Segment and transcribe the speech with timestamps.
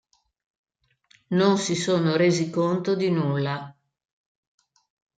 [1.37, 3.71] Non si sono resi conto di nulla.